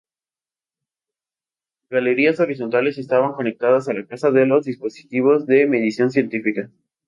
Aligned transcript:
Galerías 1.91 2.39
horizontales 2.39 2.97
estaban 2.97 3.33
conectadas 3.33 3.87
a 3.87 3.93
la 3.93 4.07
casa 4.07 4.31
de 4.31 4.47
los 4.47 4.65
dispositivos 4.65 5.45
de 5.45 5.67
medición 5.67 6.09
científica. 6.09 6.71